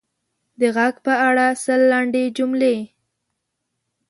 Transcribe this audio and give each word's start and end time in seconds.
د 0.59 0.61
ږغ 0.75 0.95
په 1.05 1.13
اړه 1.27 1.45
سل 1.63 1.81
لنډې 1.91 2.23
جملې: 2.37 2.77